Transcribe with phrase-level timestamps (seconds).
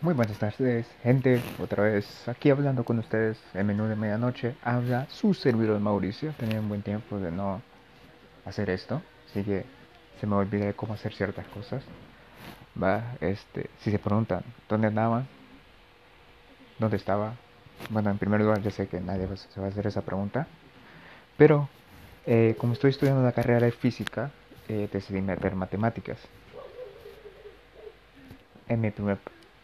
[0.00, 1.42] Muy buenas tardes, gente.
[1.60, 4.54] Otra vez aquí hablando con ustedes en menú de medianoche.
[4.62, 6.32] Habla su servidor Mauricio.
[6.38, 7.60] Tenía un buen tiempo de no
[8.44, 9.64] hacer esto, así que
[10.20, 11.82] se me olvidé cómo hacer ciertas cosas.
[12.80, 15.24] Va, este, si se preguntan dónde andaba,
[16.78, 17.32] dónde estaba.
[17.90, 20.46] Bueno, en primer lugar, ya sé que nadie se va a hacer esa pregunta,
[21.36, 21.68] pero
[22.24, 24.30] eh, como estoy estudiando una carrera de física,
[24.68, 26.18] eh, decidí meter matemáticas
[28.68, 29.18] en mi primer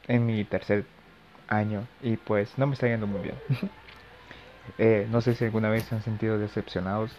[0.08, 0.86] en mi tercer
[1.48, 3.36] año y pues no me está yendo muy bien.
[4.78, 7.16] eh, no sé si alguna vez se han sentido decepcionados.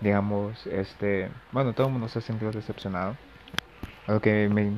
[0.00, 3.16] Digamos, este, bueno, todo el mundo se ha sentido decepcionado.
[4.06, 4.72] Lo que me,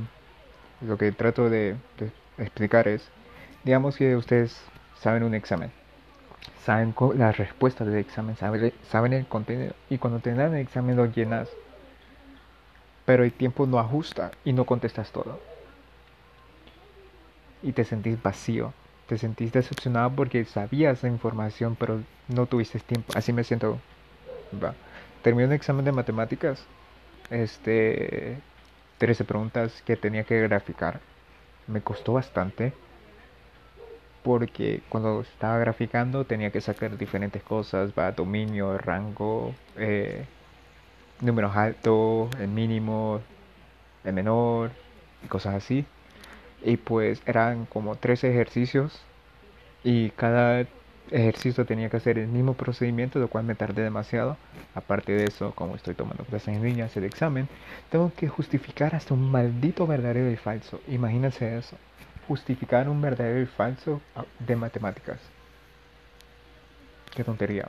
[0.81, 3.11] lo que trato de, de explicar es,
[3.65, 4.61] digamos que ustedes
[4.95, 5.73] saben un examen,
[6.65, 10.97] saben las respuestas del examen, saben, saben el contenido y cuando te dan el examen
[10.97, 11.51] lo llenas,
[13.05, 15.41] pero el tiempo no ajusta y no contestas todo
[17.63, 18.73] y te sentís vacío.
[19.09, 23.13] Te sentís decepcionado porque sabías la información, pero no tuviste tiempo.
[23.17, 23.79] Así me siento.
[24.63, 24.75] Va.
[25.23, 26.65] Terminé un examen de matemáticas.
[27.31, 28.37] Este.
[28.99, 31.01] 13 preguntas que tenía que graficar.
[31.67, 32.73] Me costó bastante.
[34.23, 37.93] Porque cuando estaba graficando tenía que sacar diferentes cosas.
[37.99, 40.25] Va, dominio, rango, eh,
[41.21, 43.21] números altos, el mínimo,
[44.05, 44.71] el menor,
[45.25, 45.87] y cosas así.
[46.65, 49.01] Y pues eran como tres ejercicios
[49.85, 50.67] y cada
[51.11, 54.37] ejercicio tenía que hacer el mismo procedimiento, lo cual me tardé demasiado.
[54.75, 57.49] Aparte de eso, como estoy tomando clases en línea, el examen,
[57.91, 60.81] tengo que justificar hasta un maldito verdadero y falso.
[60.89, 61.77] Imagínense eso,
[62.27, 64.01] justificar un verdadero y falso
[64.39, 65.19] de matemáticas.
[67.15, 67.65] Qué tontería,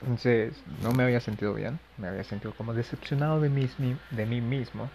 [0.00, 0.52] Entonces,
[0.82, 3.68] no me había sentido bien, me había sentido como decepcionado de mí,
[4.10, 4.90] de mí mismo.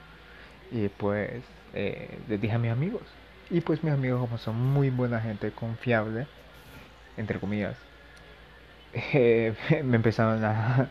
[0.72, 3.02] Y pues eh, les dije a mis amigos.
[3.50, 6.28] Y pues mis amigos como son muy buena gente, confiable,
[7.18, 7.76] entre comillas,
[8.94, 9.54] eh,
[9.84, 10.90] me empezaron a,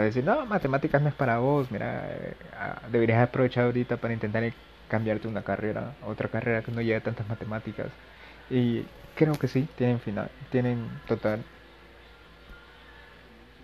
[0.00, 2.34] decir, no, matemáticas no es para vos, mira, eh,
[2.90, 4.44] deberías aprovechar ahorita para intentar
[4.88, 7.88] cambiarte una carrera, otra carrera que no lleve tantas matemáticas.
[8.50, 11.42] Y creo que sí, tienen final, tienen total,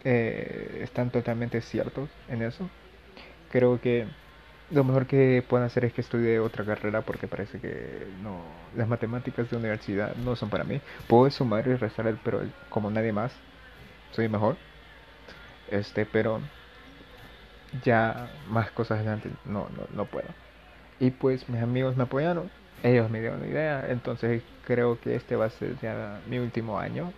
[0.05, 2.69] están totalmente ciertos en eso.
[3.51, 4.07] Creo que
[4.71, 8.43] lo mejor que puedo hacer es que estudie otra carrera porque parece que no
[8.77, 10.81] las matemáticas de universidad no son para mí.
[11.07, 13.33] Puedo sumar y restar, pero como nadie más
[14.13, 14.57] soy mejor.
[15.71, 16.41] Este, pero
[17.85, 20.29] ya más cosas adelante no, no, no puedo.
[21.01, 22.51] Y pues mis amigos me apoyaron,
[22.83, 26.79] ellos me dieron una idea, entonces creo que este va a ser ya mi último
[26.79, 27.13] año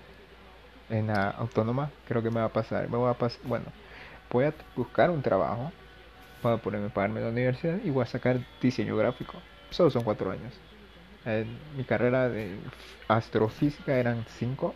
[0.89, 1.91] en la autónoma.
[2.07, 3.67] Creo que me va a pasar, me voy a pasar, bueno,
[4.31, 5.73] voy a buscar un trabajo
[6.43, 9.35] para poderme pagarme la universidad y voy a sacar diseño gráfico.
[9.71, 10.53] Solo son cuatro años.
[11.77, 12.57] Mi carrera de
[13.09, 14.75] astrofísica eran cinco.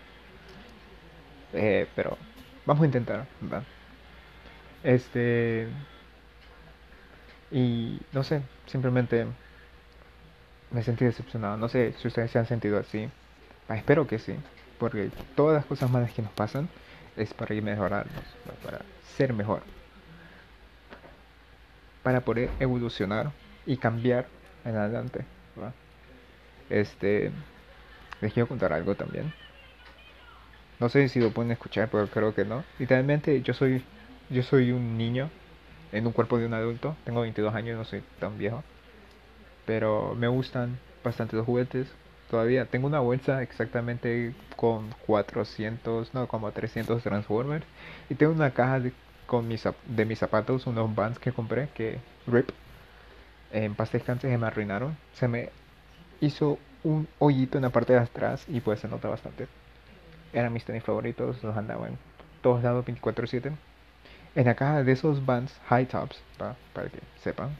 [1.52, 2.18] Eh, pero
[2.66, 3.26] vamos a intentar,
[4.82, 5.68] Este.
[7.50, 9.26] Y no sé, simplemente
[10.70, 11.56] me sentí decepcionado.
[11.56, 13.08] No sé si ustedes se han sentido así.
[13.68, 14.34] Ah, espero que sí,
[14.78, 16.68] porque todas las cosas malas que nos pasan
[17.16, 18.24] es para ir mejorarnos,
[18.62, 18.80] para
[19.16, 19.62] ser mejor
[22.04, 23.32] para poder evolucionar
[23.66, 24.26] y cambiar
[24.64, 25.24] en adelante.
[26.70, 27.32] Este,
[28.20, 29.32] les quiero contar algo también.
[30.78, 32.62] No sé si lo pueden escuchar, pero creo que no.
[32.78, 33.82] Literalmente yo soy
[34.30, 35.30] yo soy un niño
[35.92, 36.96] en un cuerpo de un adulto.
[37.04, 38.62] Tengo 22 años, no soy tan viejo.
[39.66, 41.88] Pero me gustan bastante los juguetes.
[42.30, 47.66] Todavía tengo una bolsa exactamente con 400, no, como 300 Transformers.
[48.08, 48.92] Y tengo una caja de
[49.26, 52.50] con mis, de mis zapatos, unos Vans que compré, que RIP,
[53.52, 54.96] en paz descanse se me arruinaron.
[55.14, 55.50] Se me
[56.20, 59.46] hizo un hoyito en la parte de atrás y pues se nota bastante.
[60.32, 61.96] Eran mis tenis favoritos, los andaba en
[62.42, 63.52] todos lados 24-7.
[64.34, 67.50] En la caja de esos Vans High Tops, para que sepan,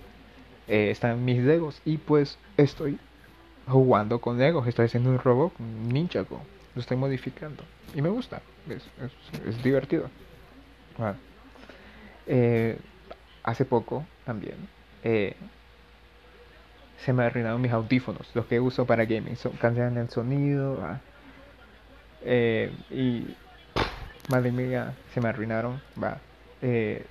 [0.66, 2.98] eh, están mis Legos y pues estoy
[3.68, 4.66] jugando con Legos.
[4.66, 6.40] Estoy haciendo un robot, Ninjago.
[6.74, 7.62] Lo estoy modificando
[7.94, 8.82] y me gusta, es,
[9.46, 10.10] es, divertido.
[12.26, 12.78] Eh,
[13.42, 14.68] hace poco también
[15.02, 15.36] eh,
[16.96, 19.36] se me arruinaron mis audífonos, los que uso para gaming.
[19.36, 20.82] Son, cambian el sonido
[22.20, 23.36] eh, y
[24.26, 25.82] madre mía, se me arruinaron.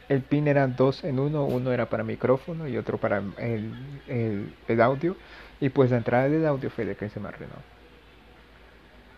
[0.08, 4.56] El pin era dos en uno, uno era para micrófono y otro para el, el,
[4.68, 5.18] el audio.
[5.60, 7.64] Y pues la entrada del audio fue de que se me arruinó.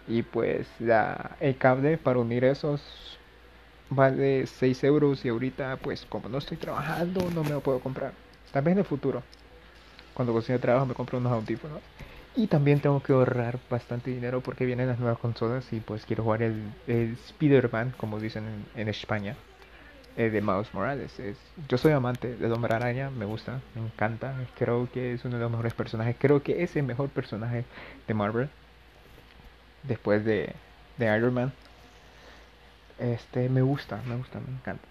[0.08, 3.20] Y pues la, el cable para unir esos
[3.90, 8.14] vale 6 euros y ahorita pues como no estoy trabajando no me lo puedo comprar.
[8.52, 9.24] Tal vez en el futuro.
[10.14, 11.82] cuando consiga trabajo me compro unos audífonos.
[12.38, 16.24] Y también tengo que ahorrar bastante dinero porque vienen las nuevas consolas y pues quiero
[16.24, 19.38] jugar el, el Spider-Man, como dicen en, España,
[20.18, 21.18] eh, de Miles Morales.
[21.18, 21.38] Es,
[21.70, 24.36] yo soy amante de Hombre Araña, me gusta, me encanta.
[24.58, 26.18] Creo que es uno de los mejores personajes.
[26.20, 27.64] Creo que es el mejor personaje
[28.06, 28.50] de Marvel
[29.84, 30.54] después de,
[30.98, 31.54] de Iron Man.
[32.98, 34.88] Este, me gusta, me gusta, me encanta.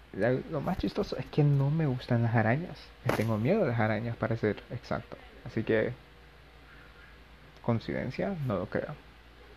[0.51, 2.77] Lo más chistoso es que no me gustan las arañas.
[3.05, 5.17] Le tengo miedo a las arañas, para ser exacto.
[5.45, 5.91] Así que,
[7.61, 8.93] coincidencia, no lo creo.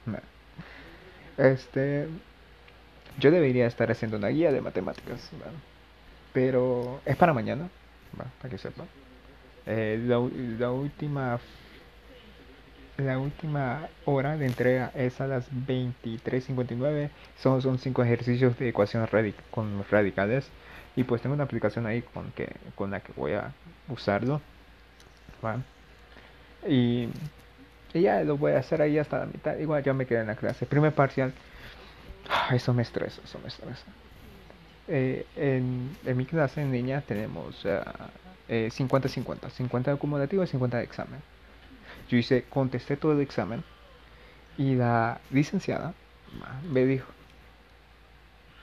[0.06, 0.18] No.
[1.36, 2.08] Este,
[3.18, 5.30] yo debería estar haciendo una guía de matemáticas,
[6.32, 7.68] pero es para mañana,
[8.40, 8.84] para que sepa.
[9.66, 10.02] Eh,
[10.58, 11.38] la última
[12.98, 17.10] la última hora de entrega es a las 23.59.
[17.40, 20.48] Son, son cinco ejercicios de ecuaciones radi- con radicales.
[20.96, 23.52] Y pues tengo una aplicación ahí con, que, con la que voy a
[23.88, 24.40] usarlo.
[25.44, 25.58] ¿va?
[26.68, 27.08] Y,
[27.94, 29.56] y ya lo voy a hacer ahí hasta la mitad.
[29.58, 30.66] Igual ya me quedé en la clase.
[30.66, 31.32] Primer parcial.
[32.28, 33.84] ah, Eso me estresa, eso me estresa.
[34.88, 38.10] Eh, en, en mi clase en línea tenemos ah,
[38.48, 39.50] eh, 50-50.
[39.50, 41.20] 50 de acumulativo y 50 de examen.
[42.08, 43.64] Yo hice, contesté todo el examen
[44.56, 45.94] y la licenciada
[46.70, 47.06] me dijo,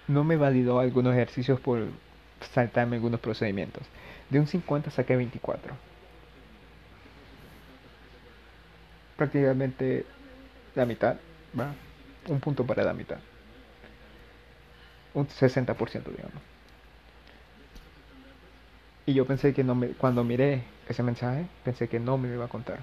[0.08, 1.88] no me validó algunos ejercicios por
[2.54, 3.84] saltarme algunos procedimientos.
[4.30, 5.74] De un 50 saqué 24.
[9.16, 10.06] Prácticamente
[10.76, 11.16] la mitad,
[11.58, 11.74] ¿va?
[12.28, 13.18] Un punto para la mitad.
[15.14, 16.42] Un 60%, digamos.
[19.06, 22.46] Y yo pensé que no me, cuando miré ese mensaje, pensé que no me iba
[22.46, 22.80] a contar.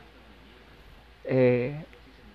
[1.25, 1.87] Eh,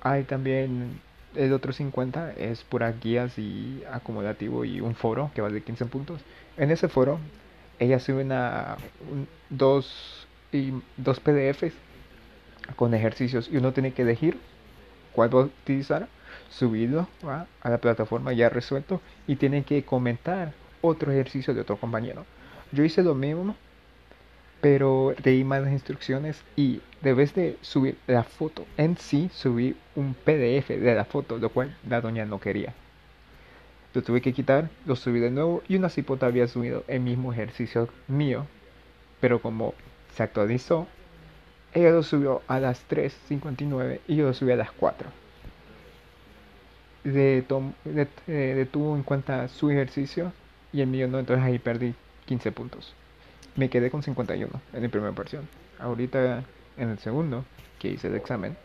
[0.02, 1.02] hay también
[1.34, 6.26] el otro 50 es puras guías y acumulativo y un foro que vale 15 puntos.
[6.56, 7.20] En ese foro
[7.80, 11.84] ella sube una, un- dos, y, dos PDFs
[12.76, 14.42] con ejercicios y uno tiene que elegir
[15.12, 16.10] cuál va a utilizar,
[16.50, 22.28] subirlo a la plataforma ya resuelto y tiene que comentar otro ejercicio de otro compañero.
[22.72, 23.60] Yo hice lo mismo
[24.62, 30.14] pero leí mal las instrucciones y debes de subir la foto en sí, subí un
[30.16, 32.76] PDF de la foto, lo cual la doña no quería.
[33.94, 37.34] Lo tuve que quitar, lo subí de nuevo y una cipota había subido el mismo
[37.34, 38.48] ejercicio mío,
[39.20, 39.76] pero como
[40.10, 40.88] se actualizó,
[41.74, 45.14] ella lo subió a las 3.59 y yo lo subí a las 4.
[47.04, 47.44] Le,
[47.86, 50.34] le- le tuvo en cuenta su ejercicio
[50.72, 51.96] y el mío no, entonces ahí perdí
[52.26, 52.96] 15 puntos.
[53.58, 55.48] Me quedé con 51 en la primera versión.
[55.80, 56.44] Ahorita
[56.78, 57.44] en el segundo,
[57.80, 58.56] que hice el examen,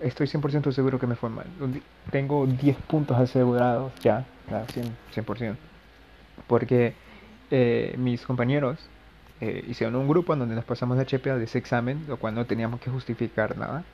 [0.00, 1.46] estoy 100% seguro que me fue mal.
[2.10, 4.92] Tengo 10 puntos asegurados ya, ya 100%.
[5.14, 5.56] 100%.
[6.46, 6.94] Porque
[7.50, 8.78] eh, mis compañeros
[9.40, 12.34] eh, hicieron un grupo en donde nos pasamos la chepeada de ese examen, lo cual
[12.34, 13.84] no teníamos que justificar nada.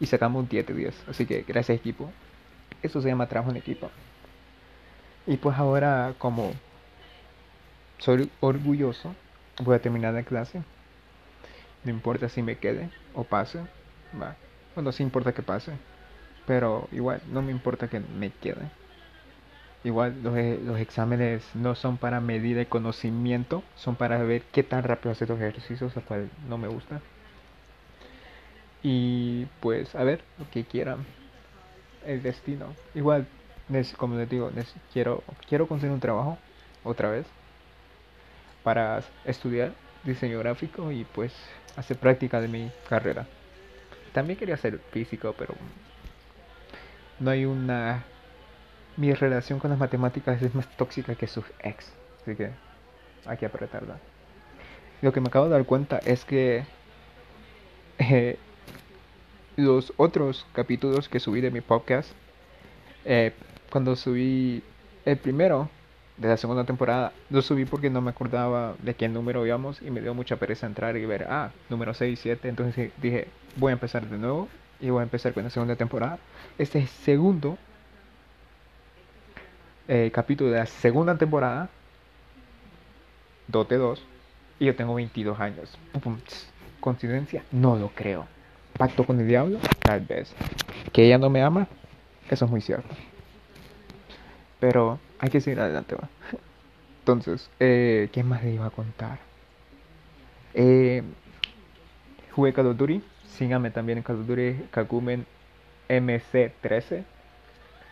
[0.00, 1.08] Y sacamos un 10 de 10.
[1.08, 2.10] Así que gracias equipo.
[2.82, 3.90] Eso se llama trabajo en equipo.
[5.26, 6.52] Y pues ahora como
[7.98, 9.14] soy orgulloso,
[9.60, 10.62] voy a terminar la clase.
[11.84, 13.60] No importa si me quede o pase.
[14.20, 14.36] Va.
[14.74, 15.72] Bueno, sí importa que pase.
[16.46, 18.70] Pero igual, no me importa que me quede.
[19.84, 24.62] Igual los, e- los exámenes no son para medir el conocimiento, son para ver qué
[24.62, 27.00] tan rápido hacer los ejercicios, lo cual no me gusta.
[28.82, 31.04] Y pues a ver lo que quieran.
[32.06, 32.66] El destino.
[32.94, 33.26] Igual,
[33.96, 34.50] como les digo,
[34.92, 36.38] quiero, quiero conseguir un trabajo
[36.84, 37.26] otra vez
[38.62, 39.72] para estudiar
[40.04, 41.32] diseño gráfico y pues
[41.76, 43.26] hacer práctica de mi carrera.
[44.12, 45.54] También quería ser físico, pero
[47.18, 48.04] no hay una...
[48.96, 52.50] Mi relación con las matemáticas es más tóxica que sus ex, así que
[53.24, 53.98] hay que apretarla.
[55.00, 56.64] Lo que me acabo de dar cuenta es que
[57.98, 58.36] eh,
[59.56, 62.10] los otros capítulos que subí de mi podcast,
[63.04, 63.32] eh,
[63.70, 64.62] cuando subí
[65.04, 65.70] el primero
[66.16, 69.90] de la segunda temporada, lo subí porque no me acordaba de qué número íbamos y
[69.90, 73.72] me dio mucha pereza entrar y ver, ah, número 6, 7, entonces dije, voy a
[73.72, 74.48] empezar de nuevo
[74.80, 76.18] y voy a empezar con la segunda temporada.
[76.58, 77.58] Este es el segundo
[79.88, 81.68] eh, capítulo de la segunda temporada,
[83.48, 84.02] Dote 2,
[84.60, 85.76] y yo tengo 22 años.
[86.80, 87.42] ¿Coincidencia?
[87.50, 88.26] No lo creo.
[88.78, 89.58] ¿Pacto con el diablo?
[89.80, 90.32] Tal vez.
[90.92, 91.66] ¿Que ella no me ama?
[92.30, 92.88] Eso es muy cierto.
[94.60, 96.08] Pero hay que seguir adelante, va.
[97.00, 99.18] Entonces, eh, ¿qué más le iba a contar?
[100.54, 101.02] Eh,
[102.32, 103.02] jugué Call of Duty.
[103.24, 104.66] Síganme también en Call of Duty.
[104.70, 105.26] Kakumen
[105.88, 107.04] MC13.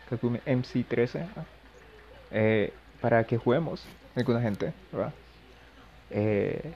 [0.09, 1.27] Kakumen MC13.
[1.35, 1.45] ¿va?
[2.31, 2.71] Eh,
[3.01, 3.85] para que juguemos
[4.15, 5.13] alguna gente, ¿verdad?
[6.11, 6.73] Eh,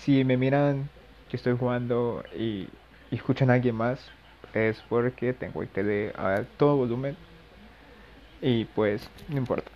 [0.00, 0.88] si me miran
[1.28, 2.68] que estoy jugando y,
[3.10, 4.10] y escuchan a alguien más,
[4.54, 7.16] es porque tengo el tele a todo volumen
[8.42, 9.70] y pues no importa.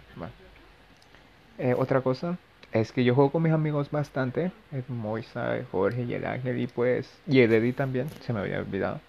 [1.58, 2.37] Eh, otra cosa
[2.73, 6.66] es que yo juego con mis amigos bastante, es Moisa, Jorge y el Ángel y
[6.66, 9.00] pues y el Eddie también, se me había olvidado.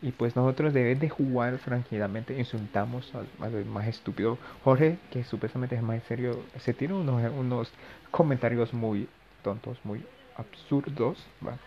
[0.00, 4.38] Y pues nosotros debes de jugar tranquilamente, insultamos al, más estúpido.
[4.64, 7.70] Jorge, que supuestamente es más serio, se tiene unos, unos
[8.10, 9.08] comentarios muy
[9.42, 10.02] tontos, muy
[10.36, 11.18] absurdos.
[11.46, 11.58] ¿va?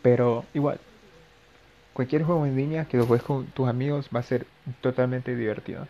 [0.00, 0.80] Pero igual,
[1.92, 4.46] cualquier juego en línea que lo juegues con tus amigos va a ser
[4.80, 5.86] totalmente divertido.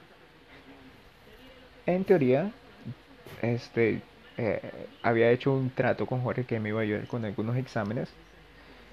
[1.87, 2.51] En teoría,
[3.43, 4.01] este,
[4.39, 4.61] eh,
[5.03, 8.09] había hecho un trato con Jorge que me iba a ayudar con algunos exámenes.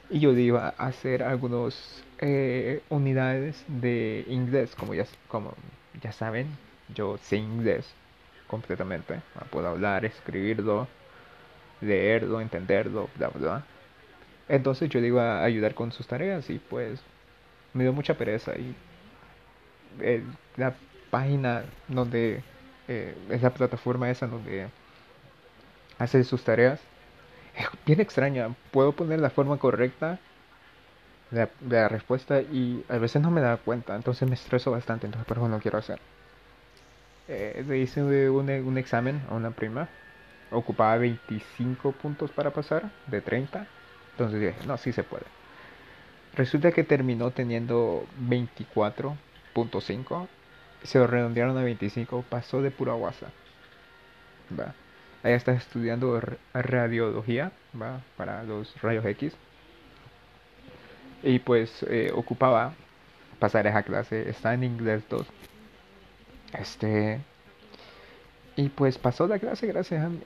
[0.10, 5.54] Y yo iba a hacer algunas eh, unidades de inglés, como ya, como
[6.02, 6.48] ya saben,
[6.94, 7.86] yo sé inglés
[8.48, 10.88] completamente, puedo hablar, escribirlo,
[11.82, 13.64] leerlo, entenderlo, bla, bla.
[14.48, 17.02] Entonces yo le iba a ayudar con sus tareas y pues
[17.74, 18.54] me dio mucha pereza.
[18.56, 18.76] Y
[20.02, 20.22] eh,
[20.58, 20.76] la
[21.10, 22.44] página donde
[22.88, 24.68] eh, es la plataforma esa donde
[26.00, 26.80] hace sus tareas.
[27.56, 28.56] Es bien extraña.
[28.72, 30.20] Puedo poner la forma correcta
[31.32, 33.96] de la, respuesta y a veces no me da cuenta.
[33.96, 35.06] Entonces me estreso bastante.
[35.06, 36.00] Entonces por eso no quiero hacer.
[37.28, 39.88] Eh, hice un, un examen a una prima.
[40.52, 43.66] Ocupaba 25 puntos para pasar de 30.
[44.12, 45.26] Entonces dije, no, sí se puede.
[46.36, 50.28] Resulta que terminó teniendo 24.5
[50.84, 53.28] se lo redondearon a 25, pasó de pura guasa.
[54.58, 54.74] Va.
[55.24, 56.22] Ahí está estudiando
[56.54, 59.34] radiología, va, para los rayos X.
[61.24, 62.74] Y pues eh, ocupaba
[63.40, 65.26] pasar esa clase, está en inglés 2.
[66.54, 67.22] Este.
[68.56, 70.20] Y pues pasó la clase gracias a mí.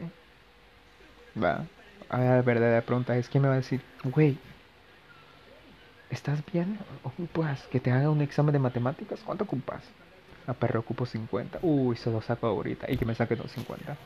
[1.41, 1.65] Va.
[2.09, 4.37] A la verdadera pregunta es que me va a decir, güey,
[6.09, 6.79] ¿estás bien?
[7.03, 9.19] ¿Ocupas que te haga un examen de matemáticas?
[9.23, 9.83] ¿Cuánto ocupas?
[10.47, 11.59] A perro ocupo 50.
[11.61, 12.89] Uy, se lo saco ahorita.
[12.89, 13.97] Y que me saque 250.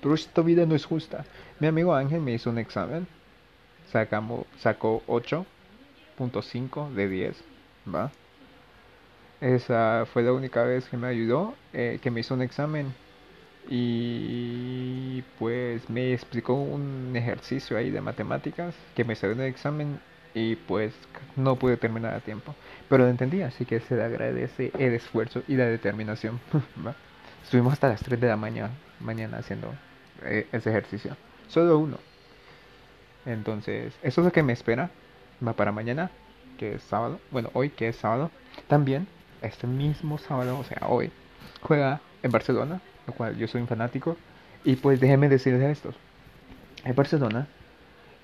[0.00, 1.24] Pero esta vida no es justa.
[1.60, 3.06] Mi amigo Ángel me hizo un examen.
[3.90, 7.44] Sacamos, sacó 8.5 de 10.
[7.94, 8.10] ¿Va?
[9.40, 11.54] Esa fue la única vez que me ayudó.
[11.72, 12.92] Eh, que me hizo un examen.
[13.68, 18.74] Y pues me explicó un ejercicio ahí de matemáticas.
[18.96, 20.00] Que me salió en el examen
[20.34, 20.92] y pues
[21.36, 22.54] no pude terminar a tiempo.
[22.88, 26.40] Pero lo entendí, así que se le agradece el esfuerzo y la determinación.
[27.44, 29.72] Estuvimos hasta las 3 de la mañana, mañana haciendo
[30.24, 31.16] eh, ese ejercicio.
[31.48, 31.98] Solo uno.
[33.26, 34.90] Entonces, eso es lo que me espera.
[35.46, 36.10] Va para mañana,
[36.58, 37.20] que es sábado.
[37.30, 38.30] Bueno, hoy que es sábado.
[38.66, 39.06] También,
[39.42, 41.10] este mismo sábado, o sea, hoy,
[41.60, 44.16] juega en Barcelona, lo cual yo soy un fanático.
[44.64, 45.94] Y pues déjenme decirles esto.
[46.84, 47.46] En Barcelona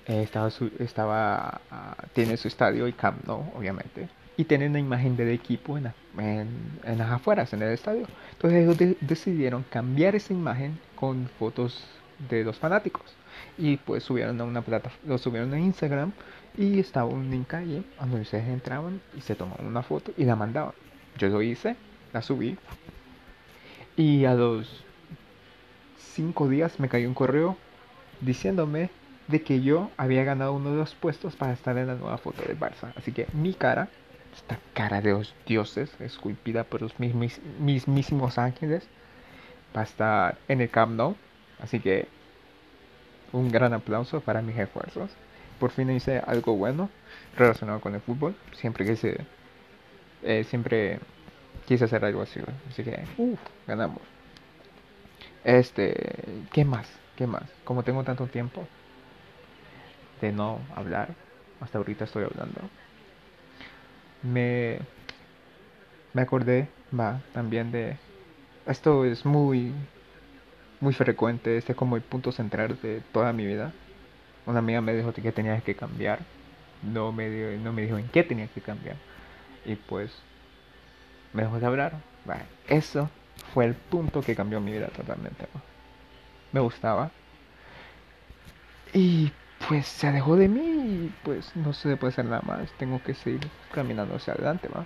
[0.07, 5.15] eh, estaba, estaba ah, tiene su estadio y Camp Nou, obviamente, y tiene una imagen
[5.15, 8.07] del equipo en, en, las afueras, en el estadio.
[8.31, 11.83] Entonces ellos decidieron cambiar esa imagen con fotos
[12.29, 13.15] de los fanáticos
[13.57, 16.11] y pues subieron a una plataforma, lo subieron a Instagram
[16.57, 20.35] y estaba un link ahí donde ustedes entraban y se tomaban una foto y la
[20.35, 20.73] mandaban.
[21.17, 21.75] Yo lo hice,
[22.13, 22.57] la subí
[23.95, 24.83] y a los
[25.97, 27.57] cinco días me cayó un correo
[28.21, 28.89] diciéndome
[29.27, 32.43] de que yo había ganado uno de los puestos para estar en la nueva foto
[32.43, 32.93] de Barça.
[32.95, 33.89] Así que mi cara,
[34.33, 38.87] esta cara de los dioses, esculpida por los mismísimos ángeles,
[39.75, 41.15] va a estar en el Camp Nou.
[41.59, 42.07] Así que
[43.31, 45.11] un gran aplauso para mis esfuerzos.
[45.59, 46.89] Por fin hice algo bueno
[47.37, 48.35] relacionado con el fútbol.
[48.53, 49.25] Siempre quise,
[50.23, 50.99] eh, siempre
[51.65, 52.41] quise hacer algo así.
[52.69, 54.01] Así que, uff, ganamos.
[55.43, 56.87] Este, ¿qué más?
[57.15, 57.43] ¿Qué más?
[57.63, 58.67] Como tengo tanto tiempo,
[60.21, 61.09] de no hablar.
[61.59, 62.61] Hasta ahorita estoy hablando.
[64.23, 64.79] Me,
[66.13, 67.97] me acordé, va, también de...
[68.65, 69.73] Esto es muy,
[70.79, 73.73] muy frecuente, este es como el punto central de toda mi vida.
[74.45, 76.19] Una amiga me dijo que tenía que cambiar.
[76.83, 78.95] No me, dio, no me dijo en qué tenía que cambiar.
[79.65, 80.11] Y pues
[81.33, 81.93] me dejó de hablar.
[82.67, 83.09] eso
[83.53, 85.47] fue el punto que cambió mi vida totalmente.
[86.51, 87.11] Me gustaba.
[88.93, 89.31] Y
[89.67, 92.71] pues se alejó de mí y pues no se puede hacer nada más.
[92.77, 94.85] Tengo que seguir caminando hacia adelante, ¿va?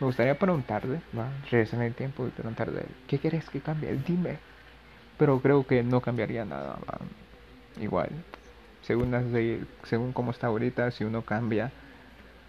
[0.00, 1.28] Me gustaría preguntarle, ¿va?
[1.50, 3.96] Regresar en el tiempo y preguntarle, ¿qué quieres que cambie?
[4.06, 4.38] Dime.
[5.18, 6.98] Pero creo que no cambiaría nada, ¿va?
[7.80, 8.10] Igual.
[8.82, 9.12] Según,
[9.84, 11.72] según cómo está ahorita, si uno cambia,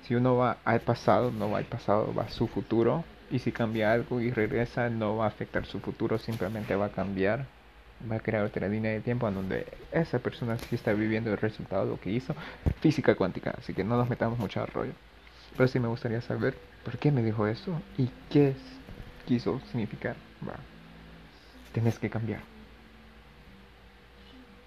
[0.04, 3.04] si uno va al pasado, no va al pasado, va a su futuro.
[3.32, 6.92] Y si cambia algo y regresa, no va a afectar su futuro, simplemente va a
[6.92, 7.46] cambiar
[8.10, 11.38] va a crear otra línea de tiempo en donde esa persona sí está viviendo el
[11.38, 12.36] resultado de lo que hizo
[12.82, 14.94] física cuántica, así que no nos metamos mucho al rollo.
[15.58, 18.56] Pero sí me gustaría saber por qué me dijo eso y qué
[19.26, 20.16] quiso significar.
[20.48, 20.56] Va.
[21.74, 22.42] Tenés que cambiar.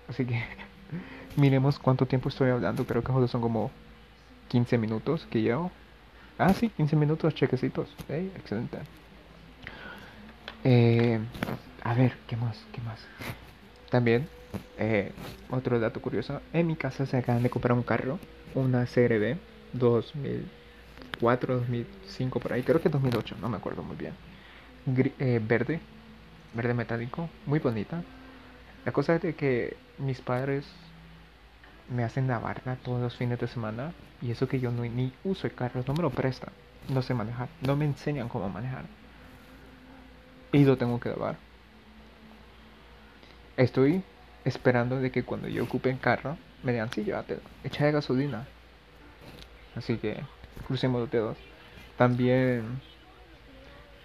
[0.08, 0.42] Así que
[1.36, 2.84] miremos cuánto tiempo estoy hablando.
[2.84, 3.70] Creo que son como
[4.48, 5.70] 15 minutos que llevo.
[6.38, 7.88] Ah, sí, 15 minutos, chequecitos.
[8.08, 8.78] excelente.
[10.64, 11.18] Eh,
[11.84, 12.64] a ver, ¿qué más?
[12.72, 13.00] ¿Qué más?
[13.90, 14.28] También,
[14.78, 15.12] eh,
[15.50, 16.40] otro dato curioso.
[16.52, 18.18] En mi casa se acaban de comprar un carro,
[18.54, 19.36] una CRB
[19.72, 22.62] 2004, 2005, por ahí.
[22.62, 24.14] Creo que 2008, no me acuerdo muy bien.
[25.18, 25.80] Eh, verde,
[26.54, 28.02] verde metálico, muy bonita.
[28.84, 30.66] La cosa es de que mis padres
[31.88, 35.12] me hacen la barra todos los fines de semana y eso que yo no, ni
[35.24, 36.52] uso el carro, no me lo prestan,
[36.88, 38.84] no sé manejar, no me enseñan cómo manejar.
[40.52, 41.51] Y lo tengo que lavar.
[43.62, 44.02] Estoy
[44.44, 48.44] esperando de que cuando yo ocupe el carro me digan, sí, llévate, echa de gasolina.
[49.76, 50.20] Así que
[50.66, 51.36] crucemos los dedos.
[51.96, 52.80] También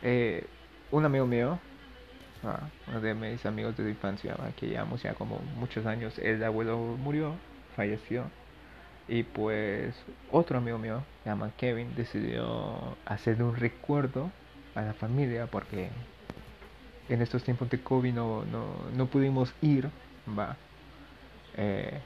[0.04, 0.46] eh,
[0.92, 1.58] un amigo mío,
[2.44, 6.78] ah, uno de mis amigos de infancia, que llevamos ya como muchos años, el abuelo
[6.78, 7.34] murió,
[7.76, 8.26] falleció.
[9.08, 9.96] Y pues
[10.32, 14.30] otro amigo mío, se llama Kevin, decidió hacerle un recuerdo
[14.76, 15.90] a la familia porque
[17.10, 18.44] en estos tiempos de COVID no,
[18.96, 19.90] no, pudimos ir,
[20.38, 20.58] va,
[21.56, 22.00] eh,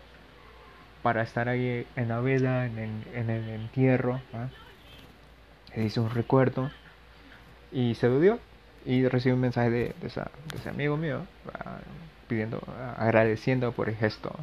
[1.01, 4.49] para estar ahí en la vela, en, el entierro, ¿va?
[5.75, 6.69] hizo un recuerdo
[7.71, 8.39] y se lo dio
[8.85, 11.25] y recibí un mensaje de, de, ese amigo mío
[12.27, 12.61] pidiendo,
[12.97, 14.33] agradeciendo por el gesto.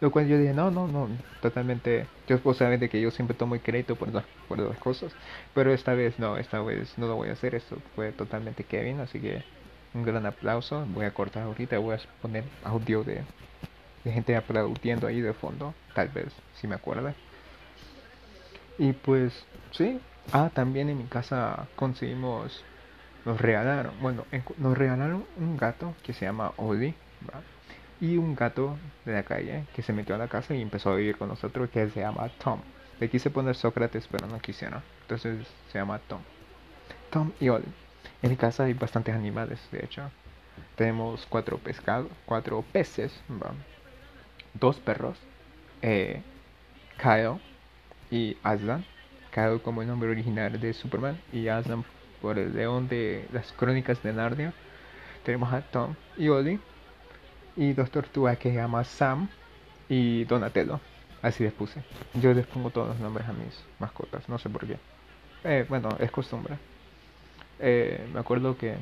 [0.00, 1.08] Lo cual yo dije, no, no, no,
[1.42, 4.78] totalmente, yo puedo saber de que yo siempre tomo el crédito por las, por las
[4.78, 5.12] cosas,
[5.54, 9.00] pero esta vez no, esta vez no lo voy a hacer, esto fue totalmente Kevin,
[9.00, 9.42] así que
[9.94, 10.84] un gran aplauso.
[10.88, 13.22] Voy a cortar ahorita, voy a poner audio de,
[14.04, 17.12] gente aplaudiendo ahí de fondo, tal vez, si me acuerdo.
[18.78, 20.00] Y pues, sí.
[20.32, 22.62] Ah, también en mi casa conseguimos,
[23.24, 24.24] nos regalaron, bueno,
[24.58, 26.94] nos regalaron un gato que se llama Oli,
[28.00, 30.96] y un gato de la calle que se metió a la casa y empezó a
[30.96, 32.60] vivir con nosotros que se llama Tom.
[33.00, 34.82] Le quise poner Sócrates, pero no quisieron.
[35.02, 36.20] Entonces se llama Tom.
[37.10, 37.64] Tom y Oli.
[38.22, 40.10] En mi casa hay bastantes animales, de hecho.
[40.76, 43.12] Tenemos cuatro pescados, cuatro peces,
[44.54, 45.18] dos perros,
[45.82, 46.22] eh,
[46.96, 47.40] Kyle
[48.10, 48.84] y Aslan.
[49.30, 51.84] Kyle como el nombre original de Superman y Aslan
[52.20, 54.52] por el león de las crónicas de Narnia.
[55.24, 56.58] Tenemos a Tom y Oli
[57.56, 59.28] y dos tortugas que se llaman Sam
[59.88, 60.80] y Donatello.
[61.22, 61.82] Así les puse.
[62.14, 64.78] Yo les pongo todos los nombres a mis mascotas, no sé por qué.
[65.44, 66.58] Eh, bueno, es costumbre.
[67.60, 68.76] Eh, me acuerdo que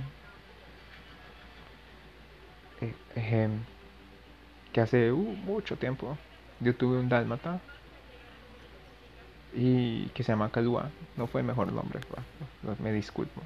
[2.81, 3.49] eh,
[4.73, 6.19] que hace uh, mucho tiempo
[6.61, 7.61] yo tuve un dálmata
[9.55, 10.91] y que se llama Kalua.
[11.17, 12.01] No fue el mejor nombre
[12.83, 13.43] me disculpo.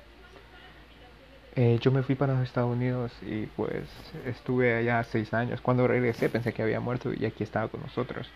[1.57, 3.85] Eh, yo me fui para los Estados Unidos y pues
[4.25, 5.61] estuve allá seis años.
[5.61, 8.29] Cuando regresé pensé que había muerto y aquí estaba con nosotros.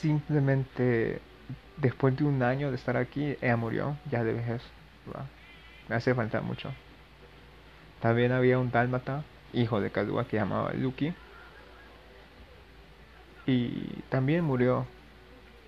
[0.00, 1.20] Simplemente
[1.76, 4.62] después de un año de estar aquí, ella murió ya de vejez.
[5.88, 6.72] Me hace falta mucho.
[8.00, 11.14] También había un dálmata, hijo de Kadua, que llamaba Lucky.
[13.46, 14.86] Y también murió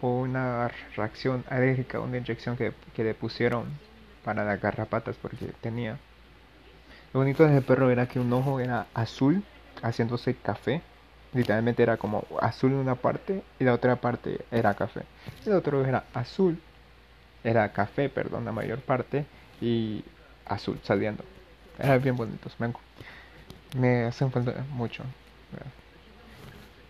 [0.01, 3.67] por una reacción alérgica, una inyección que, que le pusieron
[4.25, 5.99] para las garrapatas porque tenía.
[7.13, 9.43] Lo bonito de ese perro era que un ojo era azul,
[9.83, 10.83] haciéndose café
[11.37, 15.03] Literalmente era como azul en una parte y la otra parte era café.
[15.45, 16.59] El otro era azul,
[17.45, 19.27] era café, perdón, la mayor parte
[19.61, 20.03] y
[20.47, 21.25] azul saliendo.
[21.79, 22.73] Eran bien bonitos, me,
[23.79, 25.05] me hacen falta mucho.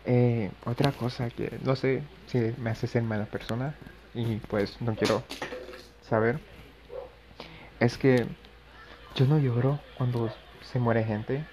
[0.04, 3.74] Eh, otra cosa que no sé si me hace ser mala persona
[4.14, 5.24] y pues no quiero
[6.08, 6.38] saber
[7.80, 8.24] es que
[9.16, 10.32] yo no lloro cuando
[10.62, 11.44] se muere gente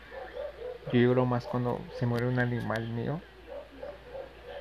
[0.92, 3.22] yo lloro más cuando se muere un animal mío.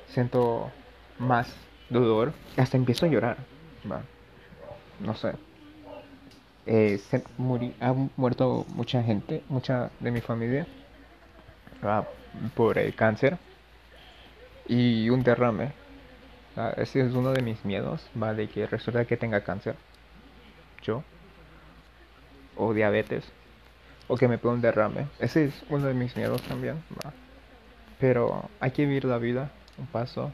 [0.07, 0.71] Siento
[1.19, 1.53] más
[1.89, 2.33] dolor.
[2.57, 3.37] Hasta empiezo a llorar.
[4.99, 5.33] No sé.
[6.65, 7.23] Eh, se
[7.81, 10.65] ha muerto mucha gente, mucha de mi familia,
[12.55, 13.37] por el cáncer
[14.67, 15.73] y un derrame.
[16.77, 18.33] ese es uno de mis miedos, ¿va?
[18.33, 19.75] de que resulta que tenga cáncer.
[20.83, 21.03] Yo.
[22.55, 23.25] O diabetes
[24.07, 25.07] o que me ponga un derrame.
[25.19, 26.83] Ese es uno de mis miedos también.
[27.99, 30.31] Pero hay que vivir la vida un paso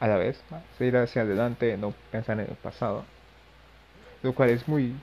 [0.00, 0.42] a la vez,
[0.78, 3.04] seguir hacia adelante, no pensar en el pasado.
[4.22, 4.94] Lo cual es muy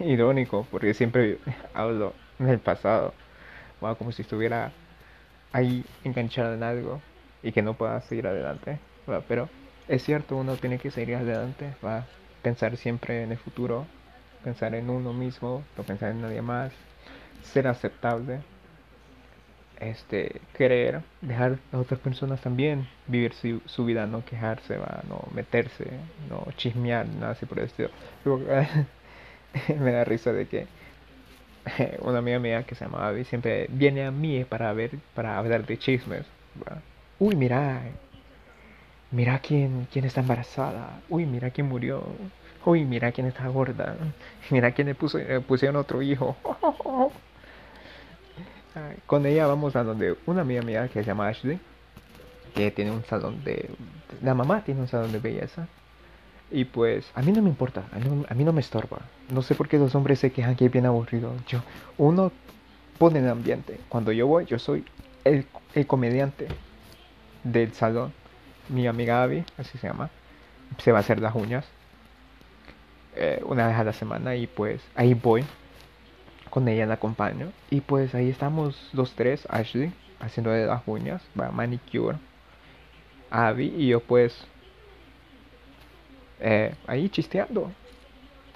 [0.00, 1.38] irónico porque siempre
[1.74, 3.14] hablo del pasado,
[3.98, 4.72] como si estuviera
[5.52, 7.00] ahí enganchado en algo
[7.42, 8.78] y que no pueda seguir adelante,
[9.28, 9.48] pero
[9.86, 12.06] es cierto, uno tiene que seguir adelante, va
[12.42, 13.86] pensar siempre en el futuro,
[14.44, 16.72] pensar en uno mismo, no pensar en nadie más,
[17.42, 18.40] ser aceptable,
[19.80, 25.24] este, querer dejar a otras personas también vivir su, su vida, no quejarse, va, no
[25.34, 25.86] meterse,
[26.28, 27.90] no chismear, nada así por el estilo.
[29.80, 30.66] me da risa de que
[32.00, 35.66] una amiga mía que se llama Abby siempre viene a mí para ver, para hablar
[35.66, 36.26] de chismes.
[37.18, 37.82] Uy, mira,
[39.10, 41.00] mira quién, quién está embarazada.
[41.08, 42.04] Uy, mira quién murió.
[42.64, 43.96] Uy, mira quién está gorda.
[44.50, 46.36] Mira quién le puso, pusieron otro hijo.
[49.06, 51.60] Con ella vamos a donde una amiga mía que se llama Ashley,
[52.54, 53.70] que tiene un salón de...
[54.22, 55.68] La mamá tiene un salón de belleza.
[56.50, 58.98] Y pues a mí no me importa, a mí, no me estorba.
[59.30, 61.32] No sé por qué los hombres se quejan que es bien aburrido.
[61.46, 61.60] Yo,
[61.98, 62.32] uno
[62.98, 63.78] pone el ambiente.
[63.88, 64.84] Cuando yo voy, yo soy
[65.24, 66.48] el, el comediante
[67.42, 68.12] del salón.
[68.68, 70.10] Mi amiga Abby, así se llama,
[70.78, 71.66] se va a hacer las uñas
[73.16, 75.44] eh, una vez a la semana y pues ahí voy.
[76.50, 77.52] Con ella la acompaño.
[77.70, 82.18] Y pues ahí estamos los tres, Ashley, haciendo las uñas, va manicure.
[83.30, 84.46] Abby y yo pues
[86.40, 87.72] eh, ahí chisteando.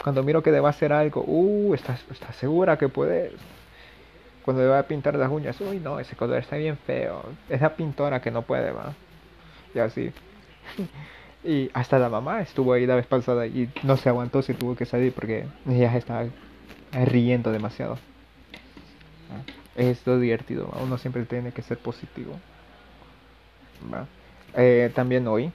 [0.03, 3.33] Cuando miro que deba hacer algo, uh, ¿estás, ¿estás segura que puedes?
[4.45, 7.25] Cuando deba pintar las uñas, uy, no, ese color está bien feo.
[7.49, 8.95] Esa pintora que no puede, va.
[9.75, 10.13] Y así.
[11.49, 14.77] y hasta la mamá estuvo ahí la vez pasada y no se aguantó, se tuvo
[14.77, 16.27] que salir porque ella estaba
[16.93, 17.95] riendo demasiado.
[19.33, 19.41] Ah,
[19.75, 22.35] es divertido, uno siempre tiene que ser positivo.
[24.57, 25.51] Eh, también hoy,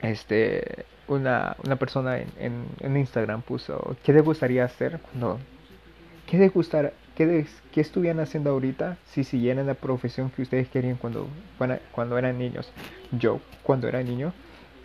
[0.00, 5.38] este, una, una persona en, en, Instagram puso, ¿qué le gustaría hacer cuando...
[6.26, 6.94] ¿Qué le gustaría...
[7.14, 11.28] ¿Qué, ¿Qué estuvieran haciendo ahorita si siguieran la profesión que ustedes querían cuando,
[11.92, 12.70] cuando eran niños?
[13.12, 14.32] Yo, cuando era niño,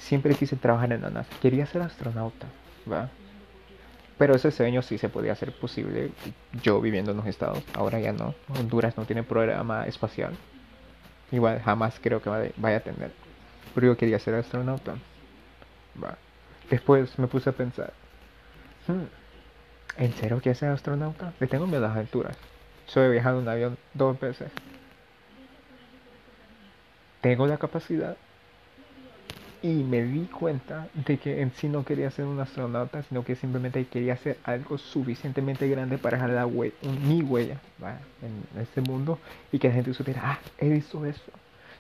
[0.02, 1.30] siempre quise trabajar en la NASA.
[1.42, 2.48] Quería ser astronauta,
[2.92, 3.10] ¿va?
[4.18, 6.12] Pero ese sueño sí se podía hacer posible
[6.62, 7.64] yo viviendo en los estados.
[7.74, 8.36] Ahora ya no.
[8.50, 10.34] Honduras no tiene programa espacial.
[11.32, 13.12] Igual jamás creo que vaya a tener.
[13.74, 14.96] Pero yo quería ser astronauta.
[16.70, 17.94] Después me puse a pensar,
[18.88, 21.34] hmm, ¿en serio quiero ser astronauta?
[21.40, 22.38] Le tengo miedo a las alturas.
[22.94, 24.52] Yo he viajado avión dos veces.
[27.22, 28.18] Tengo la capacidad
[29.62, 33.36] y me di cuenta de que en sí no quería ser un astronauta, sino que
[33.36, 36.74] simplemente quería hacer algo suficientemente grande para dejar la huella,
[37.06, 37.60] mi huella
[38.22, 39.20] en este mundo
[39.52, 41.32] y que la gente supiera, ah, he visto eso.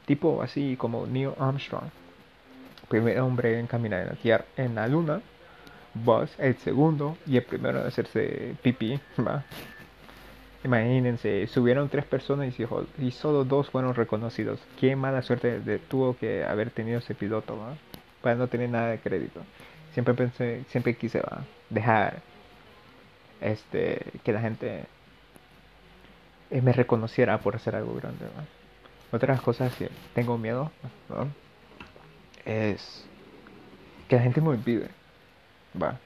[0.05, 1.89] Tipo así como Neil Armstrong
[2.91, 5.21] primer hombre en caminar en la Tierra, en la Luna,
[5.93, 9.45] Buzz, el segundo y el primero en hacerse pipí, ¿va?
[10.63, 12.53] Imagínense, subieron tres personas
[12.99, 14.59] y, solo dos fueron reconocidos.
[14.79, 17.75] Qué mala suerte tuvo que haber tenido ese piloto, ¿va?
[18.21, 19.41] Para no tener nada de crédito.
[19.93, 21.43] Siempre pensé, siempre quise ¿va?
[21.69, 22.21] dejar
[23.41, 24.85] este que la gente
[26.51, 28.25] me reconociera por hacer algo grande.
[28.25, 28.45] ¿va?
[29.11, 30.71] Otras cosas que tengo miedo,
[31.09, 31.27] ¿no?
[32.45, 33.05] es
[34.07, 34.89] que la gente me olvide.
[35.81, 35.97] Va.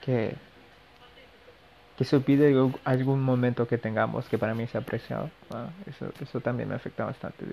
[0.00, 0.34] Que,
[1.98, 5.30] que se olvide algún momento que tengamos que para mí sea apreciado.
[5.84, 7.44] Eso, eso también me afecta bastante.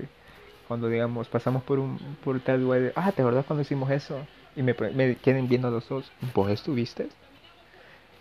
[0.68, 4.20] Cuando digamos, pasamos por un por tal lugar, ah, ¿te acuerdas cuando hicimos eso?
[4.56, 7.10] Y me, me queden viendo los dos, ¿vos estuviste?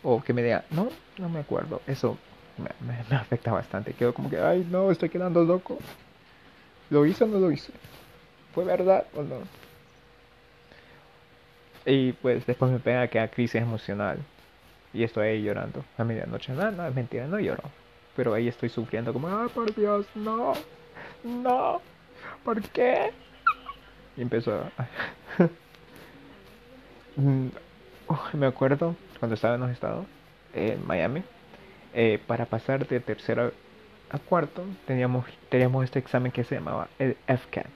[0.03, 1.83] O que me diga, no, no me acuerdo.
[1.87, 2.17] Eso
[2.57, 2.71] me,
[3.11, 3.93] me afecta bastante.
[3.93, 5.79] Quedo como que, ay, no, estoy quedando loco.
[6.89, 7.73] ¿Lo hice o no lo hice?
[8.55, 9.41] ¿Fue verdad o no?
[11.85, 14.19] Y pues después me pega que a crisis emocional.
[14.95, 16.53] Y estoy ahí llorando a medianoche.
[16.53, 17.65] No, no, es mentira, no lloro.
[18.17, 20.53] Pero ahí estoy sufriendo como, ah, por Dios, no,
[21.25, 21.83] no,
[22.45, 23.11] ¿por qué?
[24.17, 24.89] Y empezó a...
[27.17, 27.51] Mm,
[28.33, 30.05] me acuerdo cuando estaba en los estados,
[30.53, 31.23] en Miami,
[31.95, 33.53] eh, para pasar de tercero
[34.15, 37.67] a cuarto teníamos, teníamos este examen que se llamaba el FCAT.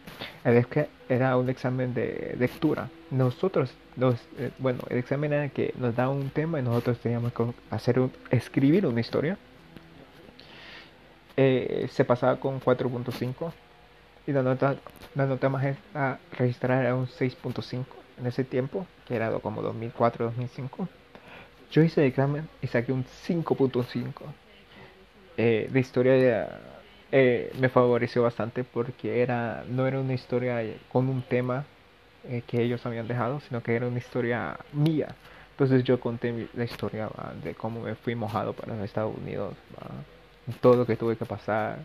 [0.44, 2.88] El FCAT era un examen de lectura.
[3.10, 7.32] Nosotros, los, eh, bueno, el examen era que nos daba un tema y nosotros teníamos
[7.32, 9.36] que hacer un, escribir una historia.
[11.36, 13.52] Eh, se pasaba con 4.5
[14.26, 14.76] y la nota,
[15.14, 17.84] la nota más a registrar era un 6.5
[18.18, 20.88] en ese tiempo, que era como 2004-2005.
[21.72, 24.12] Yo hice el examen y saqué un 5.5
[25.38, 26.48] eh, la historia
[27.10, 31.64] eh, me favoreció bastante porque era no era una historia con un tema
[32.28, 35.14] eh, que ellos habían dejado, sino que era una historia mía,
[35.52, 37.08] Entonces yo conté la historia
[37.42, 39.54] de cómo me fui mojado para los Estados Unidos,
[40.60, 41.78] todo lo que tuve que pasar,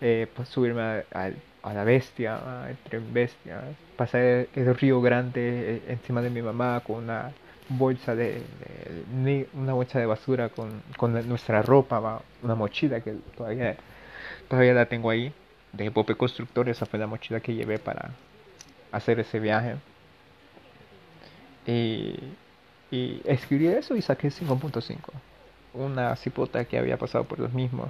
[0.00, 3.62] eh, pues subirme a, la bestia, el tren bestia,
[3.96, 7.32] pasar el, río grande eh, encima de mi mamá con una
[7.68, 8.42] bolsa de,
[9.54, 10.82] una de basura con,
[11.28, 13.76] nuestra ropa, una mochila que todavía
[14.48, 15.32] todavía la tengo ahí
[15.72, 18.10] de Pope Constructor, esa fue la mochila que llevé para
[18.90, 19.76] hacer ese viaje.
[21.66, 22.18] Y,
[22.90, 24.98] y escribí eso y saqué 5.5.
[25.74, 27.88] Una cipota que había pasado por los mismos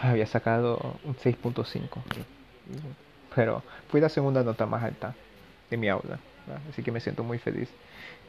[0.00, 1.88] había sacado un 6.5.
[3.34, 5.14] Pero fue la segunda nota más alta
[5.70, 6.18] de mi aula.
[6.70, 7.68] Así que me siento muy feliz.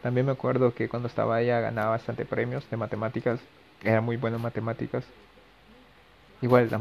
[0.03, 3.39] También me acuerdo que cuando estaba allá ganaba bastante premios de matemáticas.
[3.81, 5.05] Era muy bueno en matemáticas.
[6.41, 6.77] Igual la,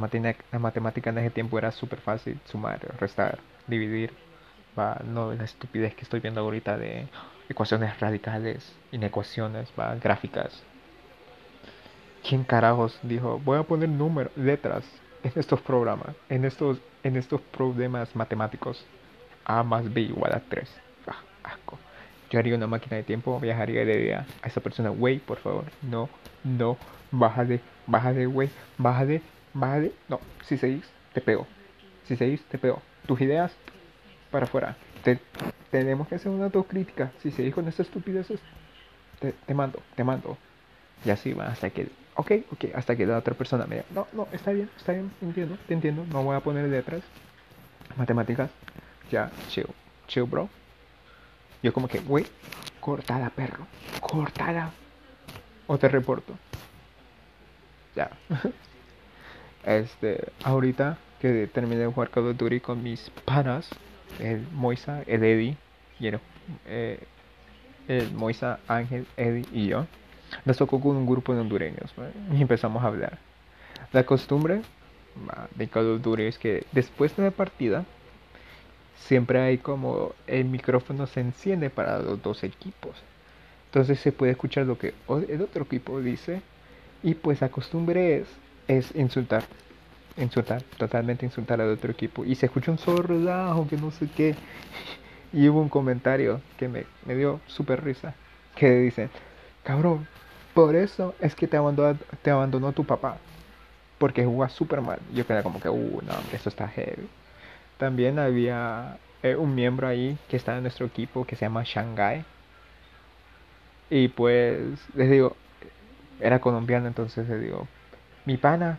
[0.59, 2.41] matemática en ese tiempo era súper fácil.
[2.47, 4.13] Sumar, restar, dividir.
[4.77, 7.07] Va, no la estupidez que estoy viendo ahorita de
[7.49, 10.61] ecuaciones radicales, inecuaciones, va, gráficas.
[12.29, 14.85] ¿Quién carajos dijo, voy a poner números, letras
[15.23, 18.85] en estos programas, en estos, en estos problemas matemáticos?
[19.45, 20.69] A más B igual a 3.
[21.07, 21.19] Ah.
[22.33, 25.37] Yo haría una máquina de tiempo, viajaría y le diría a esa persona, wey, por
[25.37, 26.09] favor, no,
[26.43, 26.79] no,
[27.11, 29.21] bájale, bájale, wey, bájale,
[29.53, 29.93] bájale.
[30.09, 31.47] No, si seguís, te pego.
[32.09, 32.81] Si seguís, te pego.
[33.07, 33.55] Tus ideas,
[34.31, 34.77] para afuera.
[35.71, 37.13] tenemos que hacer una autocrítica.
[37.23, 38.41] Si seguís con esas estupideces,
[39.21, 40.39] te, te mando, te mando.
[41.05, 44.07] Y así va hasta que ok, ok, hasta que la otra persona me diga, no,
[44.15, 47.03] no, está bien, está bien, entiendo, te entiendo, no voy a poner letras,
[47.97, 48.51] matemáticas,
[49.11, 49.67] ya, chill,
[50.07, 50.49] chill, bro.
[51.63, 52.27] Yo como que, güey,
[52.81, 53.67] cortada, perro,
[54.01, 54.73] cortada.
[55.67, 56.35] O te reporto.
[57.95, 58.11] Ya.
[59.65, 63.69] este, ahorita que terminé de jugar Call of Duty con mis panas,
[64.19, 65.57] el Moisa, el Eddie,
[66.01, 66.21] y el,
[66.67, 67.07] eh,
[68.15, 69.87] Moisa, Ángel, Eddie y yo
[70.45, 71.93] nos tocó con un grupo de hondureños
[72.33, 73.19] y empezamos a hablar.
[73.93, 74.63] La costumbre
[75.55, 77.85] de Call of Duty es que después de la partida
[78.97, 82.93] siempre hay como el micrófono se enciende para los dos equipos.
[83.67, 84.95] Entonces se puede escuchar lo que
[85.29, 86.43] el otro equipo dice
[87.03, 88.29] y pues la costumbre es,
[88.69, 89.45] es insultar.
[90.17, 92.25] Insultar, totalmente insultar al otro equipo.
[92.25, 94.35] Y se escucha un solo relajo que no sé qué.
[95.35, 98.15] Y hubo un comentario que me, me dio súper risa.
[98.55, 99.09] Que dice,
[99.63, 100.07] cabrón,
[100.53, 103.17] por eso es que te abandonó, te abandonó tu papá.
[103.97, 104.99] Porque jugaba súper mal.
[105.15, 107.09] Yo quedé como que, uh, no, esto está heavy.
[107.83, 112.25] También había eh, un miembro ahí que estaba en nuestro equipo que se llama Shanghai.
[113.91, 114.61] Y pues,
[114.95, 115.35] les digo,
[116.21, 117.67] era colombiano, entonces les digo,
[118.25, 118.79] mi pana,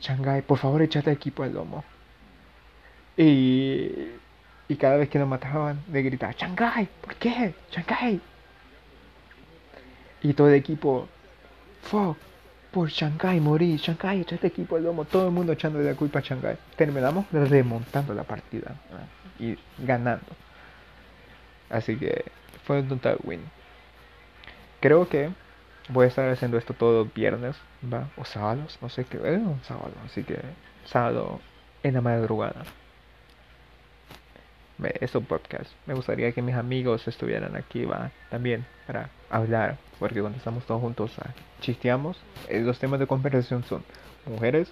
[0.00, 1.84] Shanghai, por favor échate equipo al lomo.
[3.18, 3.92] Y,
[4.66, 7.52] y cada vez que lo mataban, le gritaba, Shanghai, ¿por qué?
[7.70, 8.18] Shanghai,
[10.22, 11.06] y todo el equipo,
[11.82, 12.16] fuck,
[12.76, 16.22] por Shanghai morí, Shanghai, este equipo el lomo, todo el mundo echando la culpa a
[16.22, 16.58] Shanghai.
[16.76, 18.74] Terminamos remontando la partida
[19.38, 20.26] y ganando.
[21.70, 22.26] Así que
[22.66, 23.40] fue un total win.
[24.80, 25.30] Creo que
[25.88, 27.56] voy a estar haciendo esto todo viernes,
[27.90, 28.10] ¿va?
[28.18, 30.38] O sábados, no sé qué, un sábado, así que
[30.84, 31.40] sábado
[31.82, 32.62] en la madrugada.
[35.00, 35.70] Es un podcast.
[35.86, 40.82] Me gustaría que mis amigos estuvieran aquí, va, también para hablar, porque cuando estamos todos
[40.82, 42.18] juntos ah, chisteamos.
[42.48, 43.82] Eh, los temas de conversación son
[44.26, 44.70] mujeres,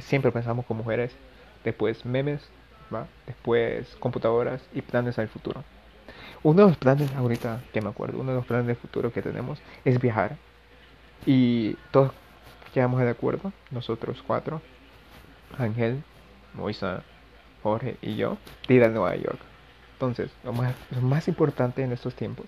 [0.00, 1.16] siempre pensamos con mujeres,
[1.64, 2.46] después memes,
[2.94, 3.06] ¿va?
[3.26, 5.64] después computadoras y planes al futuro.
[6.42, 9.22] Uno de los planes ahorita que me acuerdo, uno de los planes del futuro que
[9.22, 10.36] tenemos es viajar.
[11.24, 12.12] Y todos
[12.74, 14.60] quedamos de acuerdo, nosotros cuatro,
[15.58, 16.02] Ángel,
[16.54, 17.02] Moisa,
[17.62, 19.38] Jorge y yo, de ir a Nueva York.
[19.94, 22.46] Entonces, lo más, lo más importante en estos tiempos,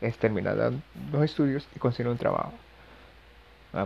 [0.00, 0.56] es terminar
[1.12, 2.52] los estudios y conseguir un trabajo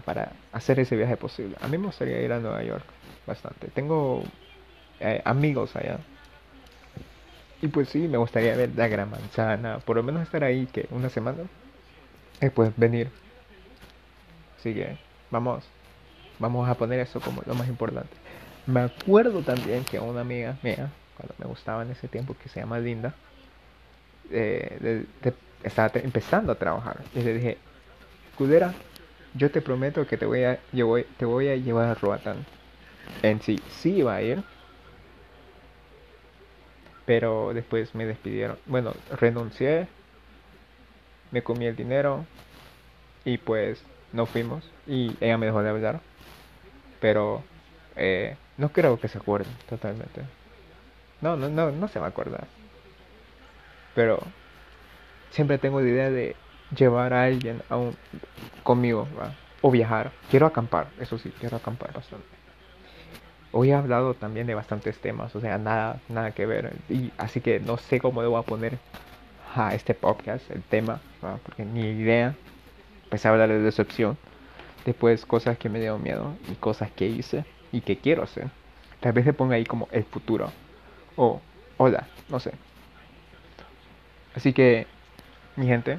[0.05, 1.57] para hacer ese viaje posible.
[1.61, 2.85] A mí me gustaría ir a Nueva York
[3.27, 3.69] bastante.
[3.69, 4.23] Tengo
[5.01, 5.99] eh, amigos allá.
[7.61, 10.87] Y pues sí, me gustaría ver la gran manzana, por lo menos estar ahí que
[10.91, 11.45] una semana.
[12.41, 13.11] Y pues venir.
[14.59, 14.97] Así que
[15.31, 15.65] vamos,
[16.38, 18.15] vamos a poner eso como lo más importante.
[18.66, 22.61] Me acuerdo también que una amiga mía, cuando me gustaba en ese tiempo, que se
[22.61, 23.14] llama Linda,
[24.31, 25.07] eh,
[25.62, 27.05] estaba empezando a trabajar.
[27.14, 27.59] Y le dije,
[28.37, 28.75] Kudera,
[29.35, 30.61] yo te prometo que te voy a,
[31.18, 32.37] te voy a llevar a Roatán.
[33.22, 34.44] En sí, sí iba a ir.
[37.05, 38.59] Pero después me despidieron.
[38.66, 39.88] Bueno, renuncié.
[41.33, 42.25] Me comí el dinero.
[43.25, 44.64] Y pues no fuimos.
[44.87, 46.01] Y ella me dejó de hablar.
[47.01, 47.44] Pero
[47.96, 50.22] eh, no creo que se acuerde totalmente.
[51.20, 52.46] No, no, no, no se va a acordar.
[53.92, 54.20] Pero
[55.31, 56.37] siempre tengo la idea de
[56.77, 57.96] llevar a alguien a un,
[58.62, 59.09] conmigo,
[59.62, 60.12] o viajar.
[60.31, 62.25] Quiero acampar, eso sí, quiero acampar bastante.
[63.51, 66.72] Hoy he hablado también de bastantes temas, o sea, nada, nada que ver.
[66.88, 68.79] Y así que no sé cómo debo poner
[69.57, 71.01] a este podcast, el tema,
[71.44, 72.37] porque ni idea.
[73.05, 74.16] Empecé a hablar de decepción.
[74.87, 78.49] Después cosas que me dieron miedo y cosas que hice y que quiero hacer.
[79.01, 80.53] Tal vez se ponga ahí como el futuro.
[81.17, 81.41] O
[81.77, 82.53] hola, no sé.
[84.35, 84.87] Así que,
[85.57, 85.99] mi gente,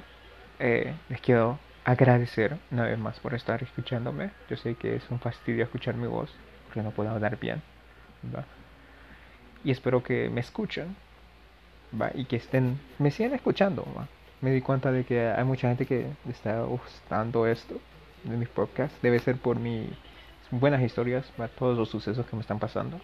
[0.59, 4.31] eh, les quiero agradecer una vez más por estar escuchándome.
[4.49, 6.31] Yo sé que es un fastidio escuchar mi voz,
[6.65, 7.61] porque no puedo hablar bien.
[9.63, 10.95] Y espero que me escuchen
[12.15, 13.85] y que estén, me sigan escuchando.
[14.41, 17.79] Me di cuenta de que hay mucha gente que está gustando esto
[18.23, 18.97] de mis podcasts.
[19.01, 19.89] Debe ser por mis
[20.51, 22.99] buenas historias, para todos los sucesos que me están pasando.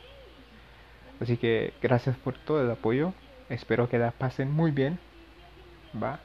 [1.20, 3.14] Así que gracias por todo el apoyo.
[3.50, 5.00] Espero que la pasen muy bien.
[6.02, 6.20] Va.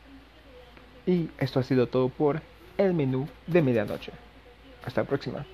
[1.06, 2.42] Y esto ha sido todo por
[2.78, 4.12] el menú de medianoche.
[4.84, 5.46] Hasta la próxima.